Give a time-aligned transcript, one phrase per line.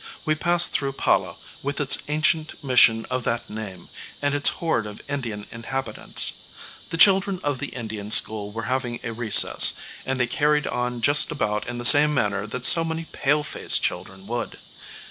[0.25, 3.87] We passed through Pala, with its ancient mission of that name,
[4.19, 6.33] and its horde of Indian inhabitants.
[6.89, 11.29] The children of the Indian school were having a recess, and they carried on just
[11.31, 14.57] about in the same manner that so many "pale faced" children would.